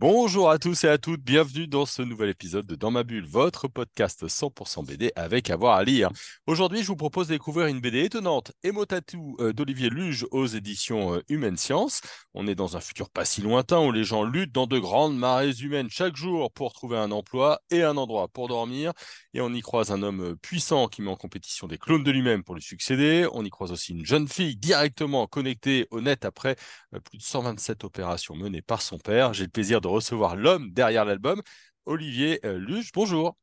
[0.00, 3.26] Bonjour à tous et à toutes, bienvenue dans ce nouvel épisode de Dans ma bulle,
[3.26, 6.10] votre podcast 100% BD avec avoir à lire.
[6.46, 11.14] Aujourd'hui, je vous propose de découvrir une BD étonnante, Emotatou euh, d'Olivier Luge aux éditions
[11.14, 12.00] euh, Humaine Science.
[12.32, 15.18] On est dans un futur pas si lointain où les gens luttent dans de grandes
[15.18, 18.92] marées humaines chaque jour pour trouver un emploi et un endroit pour dormir.
[19.34, 22.44] Et on y croise un homme puissant qui met en compétition des clones de lui-même
[22.44, 23.26] pour lui succéder.
[23.32, 26.54] On y croise aussi une jeune fille directement connectée au net après
[26.94, 29.34] euh, plus de 127 opérations menées par son père.
[29.34, 31.42] J'ai le plaisir de recevoir l'homme derrière l'album,
[31.88, 32.92] Olivier euh, Luge.
[32.92, 33.38] Bonjour.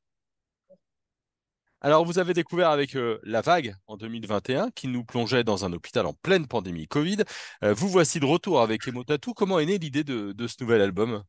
[1.82, 5.74] Alors, vous avez découvert avec euh, La Vague en 2021, qui nous plongeait dans un
[5.74, 7.24] hôpital en pleine pandémie Covid.
[7.64, 9.34] Euh, vous voici de retour avec Emotatou.
[9.34, 11.24] Comment est née l'idée de, ce nouvel album?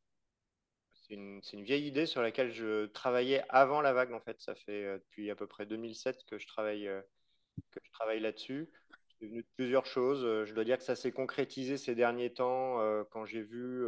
[0.93, 4.39] C'est une, une, vieille idée sur laquelle je travaillais avant La Vague, en fait.
[4.41, 6.89] Ça fait depuis à peu près 2007 que je travaille,
[7.71, 8.69] que je travaille là-dessus.
[9.19, 10.21] C'est venu de plusieurs choses.
[10.47, 12.79] Je dois dire que ça s'est concrétisé ces derniers temps
[13.11, 13.87] quand j'ai vu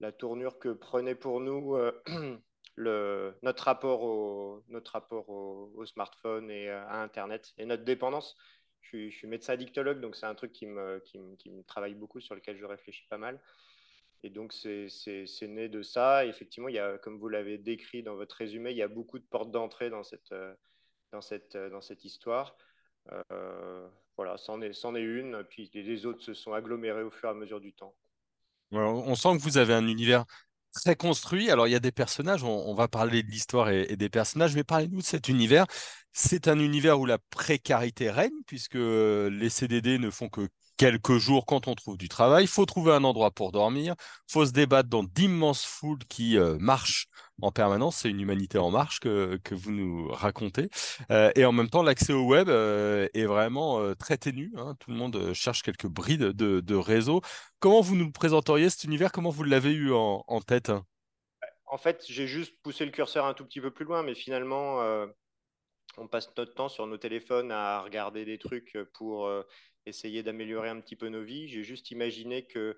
[0.00, 1.92] la tournure que prenait pour nous euh,
[3.42, 8.36] notre rapport, au, smartphone et euh, à Internet et notre dépendance.
[8.80, 11.02] Je suis, médecin dictologue, donc c'est un truc qui me,
[11.66, 13.40] travaille beaucoup, sur lequel je réfléchis pas mal.
[14.22, 14.88] Et donc, c'est
[15.42, 16.24] né de ça.
[16.24, 18.88] Et effectivement, il y a, comme vous l'avez décrit dans votre résumé, il y a
[18.88, 20.54] beaucoup de portes d'entrée dans cette, euh,
[22.04, 22.56] histoire.
[24.16, 25.42] Voilà, c'en est, est, une.
[25.44, 27.94] Puis les autres se sont agglomérés au fur et à mesure du temps.
[28.72, 30.24] On sent que vous avez un univers
[30.72, 31.50] très construit.
[31.50, 34.54] Alors, il y a des personnages, on, va parler de l'histoire et, et, des personnages,
[34.54, 35.66] mais parlez-nous de cet univers.
[36.12, 41.46] C'est un univers où la précarité règne, puisque les CDD ne font que quelques jours
[41.46, 42.44] quand on trouve du travail.
[42.44, 43.94] Il faut trouver un endroit pour dormir.
[44.28, 47.08] Il faut se débattre dans d'immenses foules qui euh, marchent
[47.40, 47.98] en permanence.
[47.98, 50.68] C'est une humanité en marche que, que vous nous racontez.
[51.10, 54.52] Euh, et en même temps, l'accès au web euh, est vraiment très ténu.
[54.56, 54.74] Hein.
[54.80, 57.20] Tout le monde cherche quelques brides de, de, réseau.
[57.58, 59.12] Comment vous nous présenteriez cet univers?
[59.12, 60.70] Comment vous l'avez eu en, tête?
[61.66, 64.80] En fait, j'ai juste poussé le curseur un tout petit peu plus loin, mais finalement,
[65.96, 69.28] on passe notre temps sur nos téléphones à regarder des trucs pour
[69.86, 71.48] essayer d'améliorer un petit peu nos vies.
[71.48, 72.76] J'ai juste imaginé que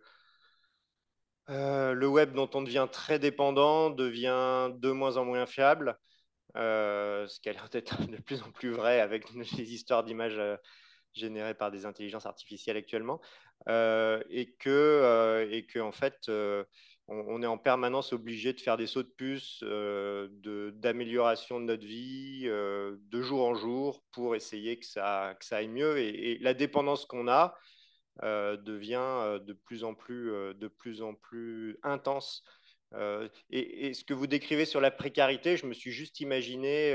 [1.50, 5.98] euh, le web dont on devient très dépendant devient de moins en moins fiable,
[6.56, 10.38] euh, ce qui a l'air d'être de plus en plus vrai avec les histoires d'images
[10.38, 10.56] euh,
[11.14, 13.20] générées par des intelligences artificielles actuellement,
[13.66, 16.30] et, que, et que en fait,
[17.08, 22.44] on, est en permanence obligé de faire des sauts de puce, d'amélioration de, notre vie,
[22.44, 25.98] de jour en jour, pour essayer que ça, que ça aille mieux.
[25.98, 27.56] Et, la dépendance qu'on a,
[28.24, 32.42] euh, devient euh, de plus en plus, euh, de plus, en plus intense.
[33.50, 36.94] Et, et, ce que vous décrivez sur la précarité, je me suis juste imaginé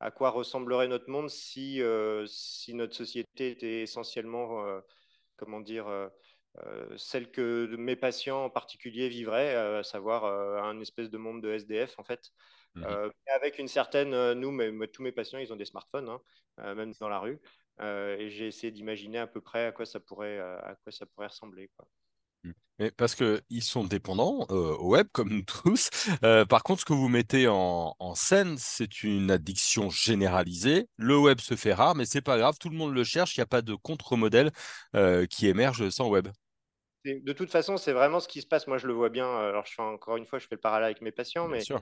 [0.00, 1.82] à quoi ressemblerait notre monde si,
[2.26, 4.64] si notre société était essentiellement,
[5.36, 6.10] comment dire,
[6.96, 10.24] celle que mes patients en particulier vivraient, à savoir
[10.64, 12.32] un espèce de monde de SDF en fait.
[12.74, 12.84] Mmh.
[13.34, 17.08] avec une certaine, nous, mais, tous mes patients, ils ont des smartphones, hein, même dans
[17.08, 17.40] la rue.
[17.80, 20.92] Euh, et j'ai essayé d'imaginer à peu près à quoi ça pourrait, euh, à quoi
[20.92, 21.70] ça pourrait ressembler.
[21.76, 21.88] Quoi.
[22.44, 22.52] Mmh.
[22.78, 25.90] Mais parce qu'ils sont dépendants euh, au web, comme nous tous.
[26.24, 30.88] Euh, par contre, ce que vous mettez en, en scène, c'est une addiction généralisée.
[30.96, 33.36] Le web se fait rare, mais c'est pas grave, tout le monde le cherche.
[33.36, 34.52] Il n'y a pas de contre-modèle
[34.94, 36.28] euh, qui émerge sans web.
[37.16, 38.66] De toute façon, c'est vraiment ce qui se passe.
[38.66, 39.28] Moi, je le vois bien.
[39.36, 41.60] Alors, je fais encore une fois, je fais le parallèle avec mes patients, bien mais
[41.62, 41.80] sûr.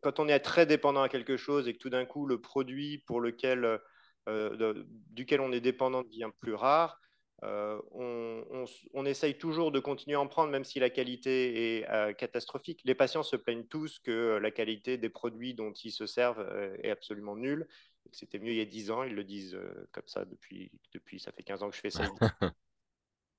[0.00, 2.98] quand on est très dépendant à quelque chose et que tout d'un coup, le produit
[2.98, 3.80] pour lequel
[4.28, 7.00] euh, de, duquel on est dépendant devient plus rare.
[7.42, 11.78] Euh, on, on, on, essaye toujours de continuer à en prendre, même si la qualité
[11.78, 12.82] est euh, catastrophique.
[12.84, 16.76] Les patients se plaignent tous que la qualité des produits dont ils se servent euh,
[16.82, 17.66] est absolument nulle.
[18.12, 19.58] C'était mieux il y a 10 ans, ils le disent
[19.92, 22.02] comme ça depuis, depuis, ça fait 15 ans que je fais ça.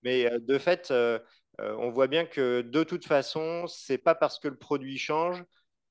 [0.04, 0.94] Mais euh, de fait,
[1.60, 5.44] on voit bien que de toute façon, c'est pas parce que le produit change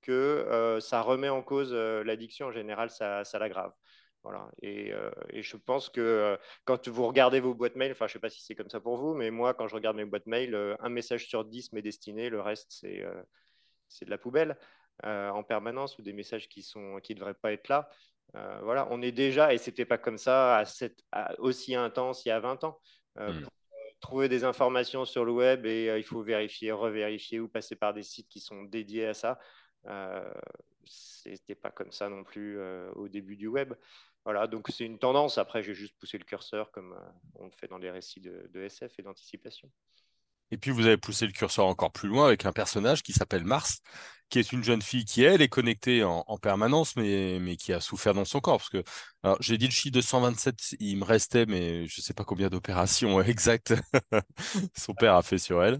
[0.02, 2.46] que ça remet en cause l'addiction.
[2.46, 3.72] En général, ça, l'aggrave.
[4.22, 4.50] Voilà.
[4.62, 8.14] Et, euh, je pense que euh, quand vous regardez vos boîtes mail, enfin je ne
[8.14, 10.26] sais pas si c'est comme ça pour vous, mais moi quand je regarde mes boîtes
[10.26, 13.22] mail, euh, un message sur 10 m'est destiné, le reste c'est euh,
[14.02, 14.58] de la poubelle
[15.04, 17.88] euh, en permanence ou des messages qui ne qui devraient pas être là.
[18.36, 21.02] Euh, voilà, on est déjà, et ce n'était pas comme ça à cette,
[21.38, 22.78] aussi intense il y a 20 ans.
[23.16, 23.46] Mmh.
[24.00, 28.02] Trouver des informations sur le web et il faut vérifier, revérifier ou passer par des
[28.02, 29.38] sites qui sont dédiés à ça.
[30.84, 32.58] C'était pas comme ça non plus
[32.94, 33.74] au début du web.
[34.24, 35.38] Voilà, donc c'est une tendance.
[35.38, 38.50] Après, j'ai juste poussé le curseur comme euh, on le fait dans les récits de
[38.54, 39.70] SF et d'anticipation.
[40.50, 43.44] Et puis vous avez poussé le curseur encore plus loin avec un personnage qui s'appelle
[43.44, 43.80] Mars,
[44.30, 47.80] qui est une jeune fille qui, elle, est connectée en, permanence, mais, mais qui a
[47.80, 48.58] souffert dans son corps.
[48.58, 48.82] Parce que,
[49.40, 53.20] j'ai dit le de 127, il me restait, mais je ne sais pas combien d'opérations
[53.20, 53.74] exactes
[54.76, 55.78] son père a fait sur elle.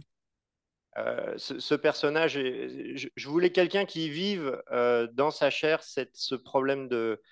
[0.99, 6.88] Euh, ce, personnage, je, voulais quelqu'un qui vive euh, dans sa chair cette, ce problème
[6.88, 7.22] de,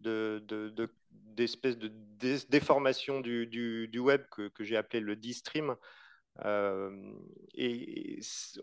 [0.00, 1.92] d'espèce de,
[2.48, 5.76] déformation du, du, web que, que j'ai appelé le D-stream.
[6.44, 6.90] Euh,
[7.54, 8.20] et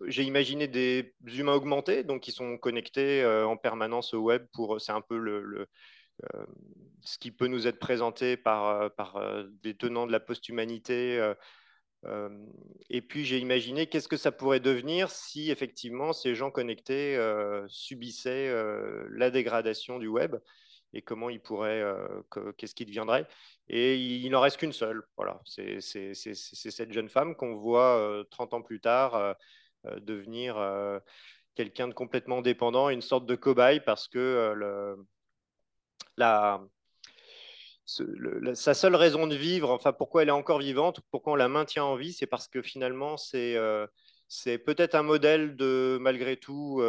[0.07, 4.45] j'ai imaginé des humains augmentés, donc qui sont connectés euh, en permanence au web.
[4.54, 5.68] Pour, c'est un peu le,
[6.33, 6.45] euh,
[7.01, 9.21] ce qui peut nous être présenté par, par
[9.63, 11.33] des tenants de la post-humanité.
[12.89, 17.18] et puis j'ai imaginé qu'est-ce que ça pourrait devenir si effectivement ces gens connectés
[17.68, 18.54] subissaient
[19.12, 20.36] la dégradation du web
[20.94, 21.83] et comment il pourrait,
[22.57, 23.27] qu'est-ce qui deviendrait.
[23.68, 25.03] Et il n'en reste qu'une seule.
[25.18, 29.36] Voilà, c'est cette jeune femme qu'on voit 30 ans plus tard
[29.86, 30.57] devenir
[31.56, 34.53] quelqu'un de complètement dépendant, une sorte de cobaye, parce que
[36.18, 36.62] la,
[38.53, 41.83] sa seule raison de vivre, enfin pourquoi elle est encore vivante, pourquoi on la maintient
[41.83, 43.57] en vie, c'est parce que finalement c'est
[44.27, 46.83] c'est peut-être un modèle de malgré tout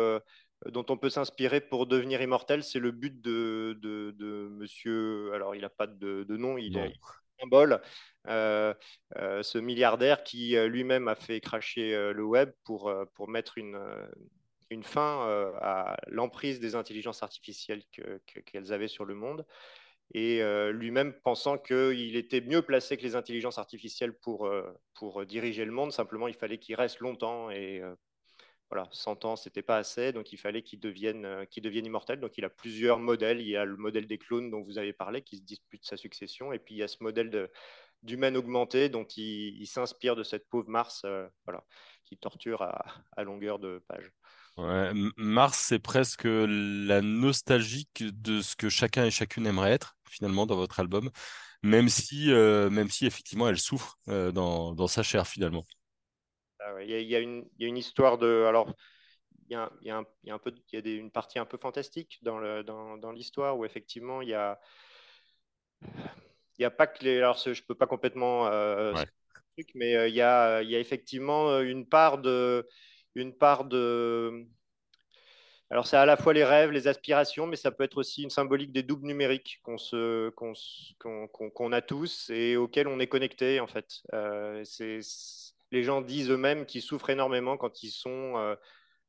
[0.67, 2.63] dont on peut s'inspirer pour devenir immortel.
[2.63, 5.33] C'est le but de, de, monsieur.
[5.35, 6.93] Alors, il n'a pas de, nom, il est
[7.41, 7.81] symbole.
[8.27, 8.75] Euh,
[9.17, 13.79] euh, ce milliardaire qui euh, lui-même a fait cracher le web pour, pour mettre une,
[14.71, 17.83] une fin à l'emprise des intelligences artificielles
[18.47, 19.47] qu'elles avaient sur le monde.
[20.13, 20.43] Et
[20.73, 24.51] lui-même pensant qu'il était mieux placé que les intelligences artificielles pour,
[24.95, 27.81] pour diriger le monde, simplement il fallait qu'il reste longtemps et
[28.71, 32.21] voilà, 100 ans, c'était pas assez, donc il fallait qu'il devienne, euh, immortel.
[32.21, 33.41] Donc il a plusieurs modèles.
[33.41, 35.97] Il y a le modèle des clones dont vous avez parlé, qui se dispute sa
[35.97, 37.49] succession, et puis il y a ce modèle
[38.05, 41.27] d'humain augmenté dont il, s'inspire de cette pauvre Mars, euh,
[42.05, 44.13] qui torture à, longueur de page.
[45.17, 50.57] Mars, c'est presque la nostalgique de ce que chacun et chacune aimerait être, finalement, dans
[50.57, 51.11] votre album,
[51.63, 52.71] même si, euh,
[53.03, 55.67] effectivement, elle souffre dans sa chair, finalement.
[56.83, 58.45] Il y, a, une, histoire de.
[58.49, 58.75] Alors,
[59.49, 63.59] il y a, un, peu, il y a une partie un peu fantastique dans, l'histoire
[63.59, 64.61] où effectivement il y a.
[65.83, 67.19] Il n'y a pas que les.
[67.19, 68.47] Alors, je ne peux pas complètement.
[68.47, 68.93] Euh,
[69.75, 72.69] mais euh, il, y a, il y a effectivement une part de.
[73.17, 74.47] Une part de
[75.71, 78.31] alors, c'est à la fois les rêves, les aspirations, mais ça peut être aussi une
[78.31, 79.77] symbolique des doubles numériques qu'on
[81.53, 84.03] qu'on a tous et auxquels on est connecté, en fait.
[84.13, 84.99] Euh, c'est
[85.71, 88.57] les gens disent eux-mêmes qu'ils souffrent énormément quand ils sont euh,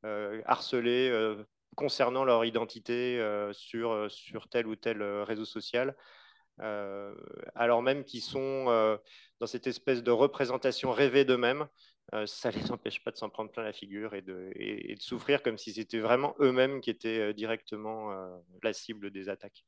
[0.04, 1.44] euh, harcelés euh,
[1.74, 3.18] concernant leur identité
[3.52, 5.96] sur, sur tel ou tel réseau social.
[6.58, 8.98] alors même qu'ils sont
[9.40, 11.66] dans cette espèce de représentation rêvée d'eux-mêmes,
[12.26, 15.00] ça ne les empêche pas de s'en prendre plein la figure et de, et de
[15.00, 18.10] souffrir comme si c'était vraiment eux-mêmes qui étaient directement
[18.62, 19.64] la cible des attaques.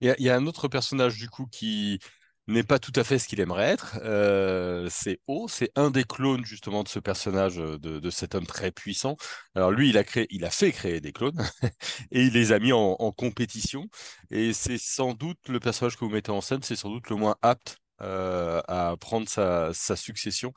[0.00, 2.00] Il y, a un autre personnage du coup qui,
[2.46, 3.98] n'est pas tout à fait ce qu'il aimerait être.
[4.02, 8.46] Euh, c'est O, c'est un des clones justement de ce personnage, euh, de, cet homme
[8.46, 9.16] très puissant.
[9.54, 11.38] Alors lui, il a créé, il a fait créer des clones
[12.10, 13.88] et il les a mis en, compétition.
[14.30, 17.16] Et c'est sans doute le personnage que vous mettez en scène, c'est sans doute le
[17.16, 20.52] moins apte euh, à prendre sa, succession,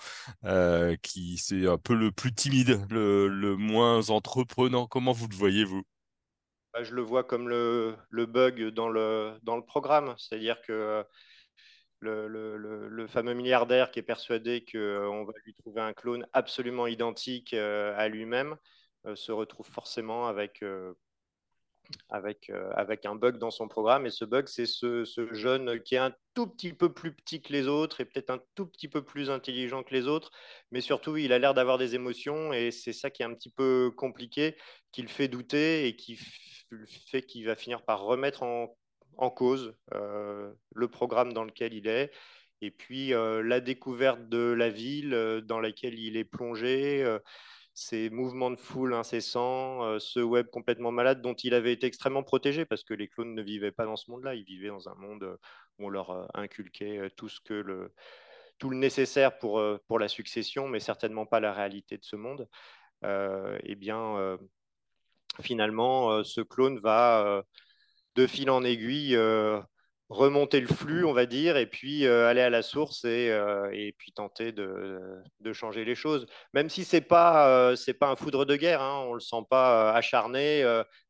[1.01, 4.87] qui c'est un peu le plus timide, le, moins entreprenant.
[4.87, 5.83] Comment vous le voyez vous?
[6.73, 11.05] Bah, Je le vois comme le, le, bug dans le, dans le programme, c'est-à-dire que
[11.99, 17.53] le, fameux milliardaire qui est persuadé qu'on euh, va lui trouver un clone absolument identique
[17.53, 18.57] euh, à lui-même
[19.05, 20.63] euh, se retrouve forcément avec,
[22.09, 24.05] avec, avec un bug dans son programme.
[24.05, 27.53] Et ce bug, c'est ce, jeune qui est un tout petit peu plus petit que
[27.53, 30.31] les autres et peut-être un tout petit peu plus intelligent que les autres,
[30.71, 33.49] mais surtout, il a l'air d'avoir des émotions et c'est ça qui est un petit
[33.49, 34.57] peu compliqué,
[34.91, 36.19] qui le fait douter et qui
[37.11, 38.75] fait qu'il va finir par remettre en
[39.17, 42.11] en cause euh, le programme dans lequel il est,
[42.61, 47.05] et puis euh, la découverte de la ville euh, dans laquelle il est plongé,
[47.73, 52.65] ces mouvements de foule incessants, ce web complètement malade dont il avait été extrêmement protégé
[52.65, 55.37] parce que les clones ne vivaient pas dans ce monde-là, ils vivaient dans un monde
[55.77, 57.93] où on leur inculquait tout ce que le
[58.57, 62.47] tout le nécessaire pour, pour la succession, mais certainement pas la réalité de ce monde.
[63.03, 64.39] eh bien,
[65.41, 67.43] finalement, ce clone va
[68.17, 69.61] de fil en aiguille euh,
[70.09, 73.69] remonter le flux, on va dire, et puis euh, aller à la source et, euh,
[73.97, 74.99] puis tenter de,
[75.53, 76.25] changer les choses.
[76.53, 79.93] Même si c'est pas c'est pas un foudre de guerre, hein, on le sent pas
[79.93, 80.63] acharné,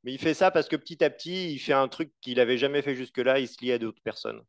[0.04, 2.58] mais il fait ça parce que petit à petit, il fait un truc qu'il avait
[2.58, 4.42] jamais fait jusque-là, il se lie à d'autres personnes.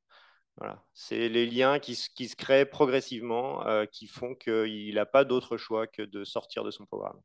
[0.56, 0.82] Voilà.
[0.92, 6.02] C'est les liens qui, se créent progressivement qui font qu'il n'a pas d'autre choix que
[6.02, 7.20] de sortir de son programme.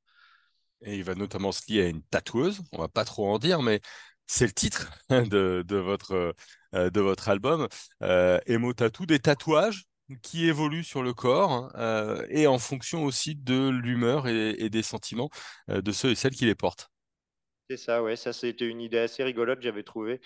[0.86, 3.62] Et il va notamment se lier à une tatoueuse, on va pas trop en dire,
[3.62, 3.80] mais
[4.28, 6.36] c'est le titre de, votre,
[6.74, 7.68] de votre album,
[8.02, 9.86] euh, Emo Tattoo, des tatouages
[10.22, 15.30] qui évoluent sur le corps euh, et en fonction aussi de l'humeur et, des sentiments
[15.70, 16.90] euh, de ceux et celles qui les portent.
[17.70, 20.20] C'est ça, ouais, ça c'était une idée assez rigolote, j'avais trouvé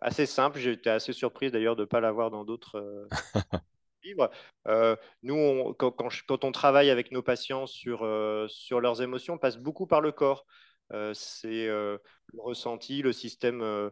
[0.00, 0.58] assez simple.
[0.58, 3.08] J'étais assez surprise d'ailleurs de ne pas l'avoir dans d'autres
[4.04, 4.30] livres.
[5.22, 7.98] nous, quand, quand, on travaille avec nos patients sur,
[8.48, 10.46] sur leurs émotions, on passe beaucoup par le corps.
[11.12, 12.00] C'est le
[12.38, 13.90] ressenti, le système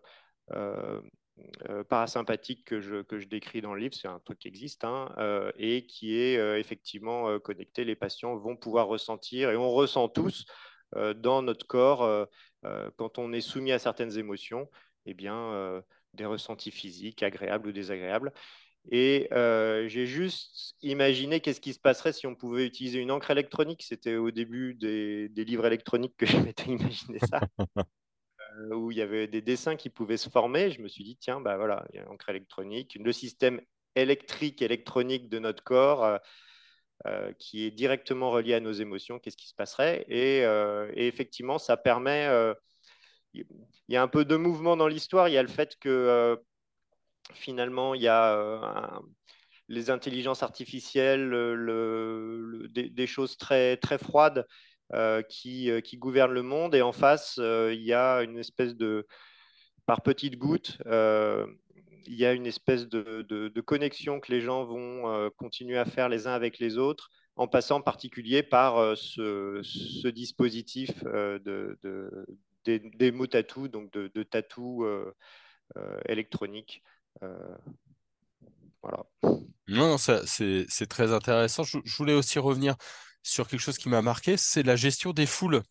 [1.69, 4.85] euh, parasympathique que je, que je décris dans le livre, c'est un truc qui existe
[4.85, 7.85] hein, euh, et qui est euh, effectivement connecté.
[7.85, 10.47] Les patients vont pouvoir ressentir et on ressent tous
[11.17, 12.29] dans notre corps
[12.97, 14.71] quand on est soumis à certaines émotions,
[15.05, 15.83] eh bien,
[16.15, 18.33] des ressentis physiques agréables ou désagréables.
[18.91, 19.29] Et
[19.89, 23.83] j'ai juste imaginé qu'est-ce qui se passerait si on pouvait utiliser une encre électronique.
[23.83, 27.41] C'était au début des, livres électroniques que j'avais imaginé ça.
[28.57, 30.71] Euh, où il y avait des dessins qui pouvaient se former.
[30.71, 33.61] Je me suis dit, tiens, bah voilà, il y a l'encre électronique, le système
[33.95, 36.05] électrique, électronique de notre corps.
[36.05, 36.19] Euh,
[37.07, 40.07] euh, qui est directement relié à nos émotions, qu'est-ce qui se passerait?
[40.09, 40.41] Et,
[40.97, 42.27] effectivement, ça permet.
[43.35, 43.45] il
[43.91, 45.29] y a un peu de mouvement dans l'histoire.
[45.29, 46.41] Il y a le fait que
[47.35, 49.01] finalement, il y a
[49.69, 54.47] les intelligences artificielles, le, des, choses très, très froides
[54.93, 56.75] euh, qui, euh, qui, gouverne le monde.
[56.75, 59.07] Et en face, euh, il y a une espèce de,
[59.87, 60.79] par petites gouttes,
[62.09, 66.29] il y a une espèce de, connexion que les gens vont continuer à faire les
[66.29, 71.79] uns avec les autres, en passant en particulier par ce, dispositif de,
[72.65, 74.87] des, des, mots tatou, donc de, de tatou
[76.09, 76.83] électronique.
[78.83, 79.05] Voilà.
[79.69, 81.65] Non, c'est très intéressant.
[81.65, 82.77] je, voulais aussi revenir
[83.23, 85.63] sur quelque chose qui m'a marqué, c'est la gestion des foules.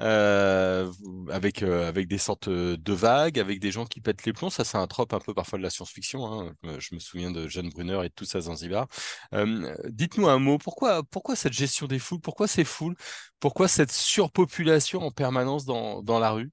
[0.00, 0.90] Euh,
[1.30, 4.50] avec, euh, avec des sortes de vagues, avec des gens qui pètent les plombs.
[4.50, 6.26] Ça, c'est un trope un peu parfois de la science-fiction.
[6.26, 6.52] Hein.
[6.78, 8.88] Je me souviens de Jeanne Brunner et de tout ça Zanzibar.
[9.34, 10.58] Euh, dites-nous un mot.
[10.58, 12.96] Pourquoi, pourquoi cette gestion des foules Pourquoi ces foules
[13.38, 16.50] Pourquoi cette surpopulation en permanence dans, dans la rue?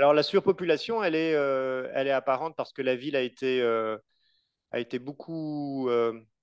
[0.00, 3.60] Alors, la surpopulation, elle est, elle est apparente parce que la ville a été,
[4.72, 5.90] a été beaucoup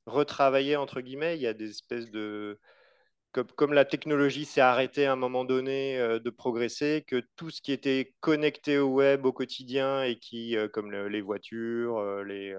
[0.05, 1.37] retravaillée, entre guillemets.
[1.37, 2.59] Il y a des espèces de
[3.31, 7.61] comme, la technologie s'est arrêtée à un moment donné euh, de progresser, que tout ce
[7.61, 12.55] qui était connecté au web au quotidien et qui, euh, comme les voitures, euh, les,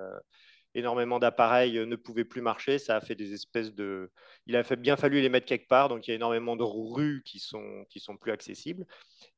[0.75, 4.11] énormément d'appareils ne pouvaient plus marcher, ça a fait des espèces de...
[4.47, 6.63] Il a fait, bien fallu les mettre quelque part, donc il y a énormément de
[6.63, 8.87] rues qui sont, qui sont plus accessibles.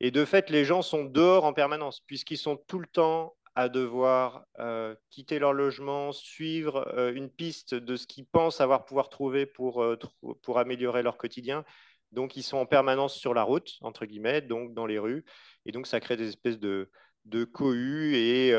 [0.00, 3.68] Et de fait, les gens sont dehors en permanence, puisqu'ils sont tout le temps à
[3.68, 9.08] devoir euh, quitter leur logement, suivre euh, une piste de ce qu'ils pensent avoir pouvoir
[9.08, 9.98] trouver pour, euh,
[10.42, 11.64] pour améliorer leur quotidien.
[12.12, 15.24] Donc, ils sont en permanence sur la route, entre guillemets, donc dans les rues.
[15.66, 16.90] Et donc, ça crée des espèces de,
[17.24, 18.52] de cohues et,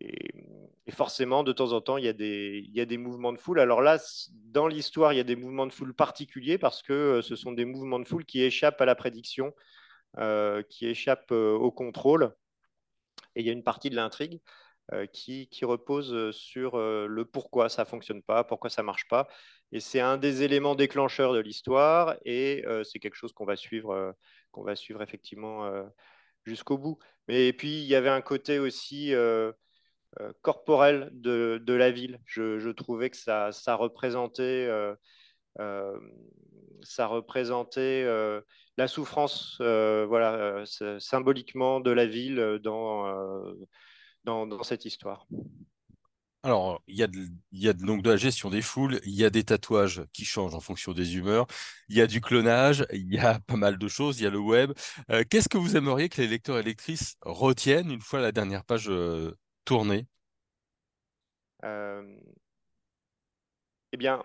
[0.00, 3.32] et, forcément, de temps en temps, il y, a des, il y a des mouvements
[3.32, 3.60] de foule.
[3.60, 3.98] Alors là,
[4.44, 7.64] dans l'histoire, il y a des mouvements de foule particuliers parce que ce sont des
[7.64, 9.52] mouvements de foule qui échappent à la prédiction,
[10.68, 12.34] qui échappent au contrôle.
[13.34, 14.40] Et il y a une partie de l'intrigue
[14.92, 18.86] euh, qui, repose euh, sur euh, le pourquoi ça ne fonctionne pas, pourquoi ça ne
[18.86, 19.26] marche pas.
[19.72, 24.14] Et c'est un des éléments déclencheurs de l'histoire et c'est quelque chose qu'on va suivre,
[24.52, 25.68] qu'on va suivre effectivement
[26.44, 26.98] jusqu'au bout.
[27.26, 29.12] Mais et puis il y avait un côté aussi
[30.42, 32.20] corporel de, la ville.
[32.26, 34.68] Je, trouvais que ça, ça représentait,
[36.82, 38.04] ça représentait
[38.76, 43.06] la souffrance, euh, voilà, euh, symboliquement de la ville euh, dans,
[44.24, 45.26] dans, cette histoire.
[46.42, 47.08] Alors, il y, a
[47.52, 50.24] il y a donc de la gestion des foules, il y a des tatouages qui
[50.24, 51.46] changent en fonction des humeurs,
[51.88, 54.30] il y a du clonage, il y a pas mal de choses, il y a
[54.30, 54.72] le web.
[55.30, 58.90] Qu'est-ce que vous aimeriez que les lecteurs et lectrices retiennent une fois la dernière page
[59.66, 60.06] tournée
[63.92, 64.22] Eh bien,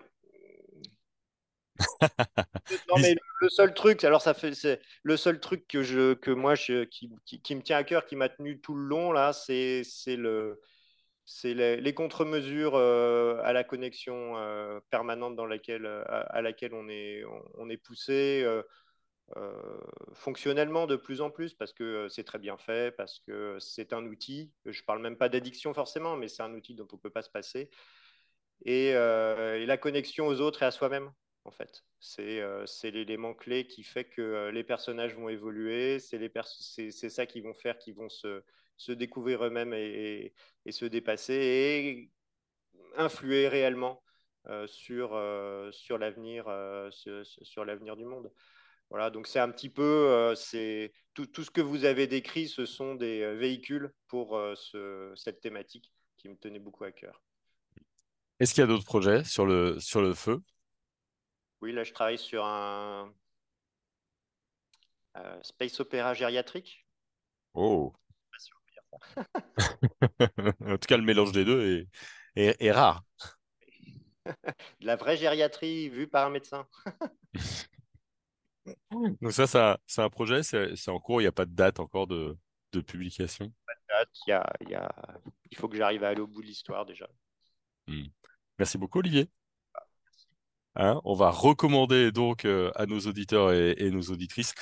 [2.88, 6.30] non, mais le seul truc, alors ça fait, c'est le seul truc que je, que
[6.30, 9.32] moi, je, qui, qui, me tient à cœur, qui m'a tenu tout le long là,
[9.32, 10.60] c'est, c'est le,
[11.24, 16.88] c'est les, les contre-mesures euh, à la connexion euh, permanente dans laquelle, à, laquelle on
[16.88, 17.22] est,
[17.54, 18.42] on, est poussé.
[18.44, 18.62] Euh,
[20.14, 24.04] fonctionnellement de plus en plus parce que c'est très bien fait, parce que c'est un
[24.04, 24.52] outil.
[24.66, 27.22] Je parle même pas d'addiction forcément, mais c'est un outil dont on ne peut pas
[27.22, 27.70] se passer.
[28.64, 31.12] Et, et, la connexion aux autres et à soi-même
[31.44, 31.84] en fait.
[32.18, 37.40] Euh, c'est l'élément clé qui fait que euh, les personnages vont évoluer, c'est ça qui
[37.40, 38.42] vont faire qu'ils vont se,
[38.76, 40.34] se, découvrir eux-mêmes et,
[40.70, 41.34] se dépasser.
[41.34, 42.10] Et
[42.96, 44.02] influer réellement
[44.66, 45.18] sur,
[45.70, 46.44] sur l'avenir
[46.90, 48.30] sur, sur l'avenir du monde.
[48.92, 52.66] Voilà, donc c'est un petit peu, c'est tout, tout, ce que vous avez décrit, ce
[52.66, 57.22] sont des véhicules pour ce, cette thématique qui me tenait beaucoup à cœur.
[58.38, 60.42] Est-ce qu'il y a d'autres projets sur le, sur le feu?
[61.62, 63.10] Oui, là je travaille sur un
[65.40, 66.86] space opéra gériatrique.
[67.54, 67.94] Oh
[70.60, 71.88] En tout cas, le mélange des deux
[72.36, 73.02] est, est, rare.
[74.80, 76.66] De la vraie gériatrie vue par un médecin.
[79.20, 81.80] Donc ça, ça c'est un projet, c'est en cours, il n'y a pas de date
[81.80, 82.36] encore de,
[82.72, 83.52] de publication.
[83.66, 84.94] Pas de date, il, y a, il, y a...
[85.50, 87.08] il faut que j'arrive à aller au bout de l'histoire déjà.
[87.86, 88.04] Hmm.
[88.58, 89.28] Merci beaucoup Olivier.
[90.74, 94.54] Hein, on va recommander donc euh, à nos auditeurs et, nos auditrices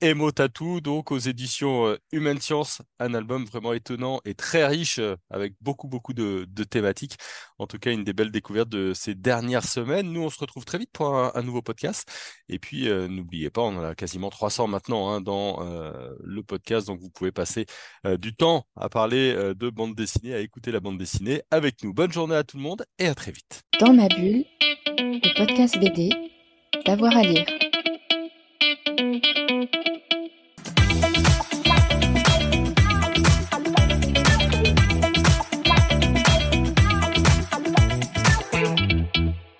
[0.00, 4.98] Emo Tattoo, donc aux éditions euh, Human Science, un album vraiment étonnant et très riche
[4.98, 7.16] euh, avec beaucoup beaucoup de, thématiques.
[7.58, 10.10] En tout cas, une des belles découvertes de ces dernières semaines.
[10.10, 12.10] Nous, on se retrouve très vite pour un, nouveau podcast.
[12.48, 15.60] Et puis, n'oubliez pas, on en a quasiment 300 maintenant hein, dans
[16.22, 17.66] le podcast, donc vous pouvez passer
[18.18, 21.92] du temps à parler de bande dessinée, à écouter la bande dessinée avec nous.
[21.92, 23.62] Bonne journée à tout le monde et à très vite.
[23.80, 24.44] Dans ma bulle
[25.40, 26.10] le podcast BD,
[26.86, 27.69] d'avoir à lire.